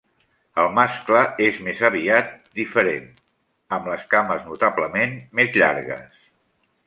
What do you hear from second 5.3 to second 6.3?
més llargues.